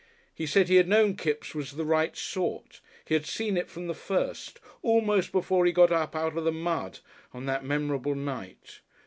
[0.33, 3.85] He said he had known Kipps was the right sort, he had seen it from
[3.85, 6.97] the first, almost before he got up out of the mud
[7.35, 8.79] on that memorable night.